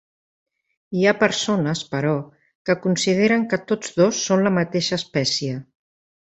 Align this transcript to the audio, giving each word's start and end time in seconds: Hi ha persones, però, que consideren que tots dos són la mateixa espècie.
Hi 0.99 1.03
ha 1.05 1.11
persones, 1.23 1.83
però, 1.91 2.13
que 2.69 2.77
consideren 2.87 3.45
que 3.53 3.61
tots 3.73 3.93
dos 4.01 4.23
són 4.31 4.45
la 4.49 4.55
mateixa 4.57 4.99
espècie. 5.03 5.61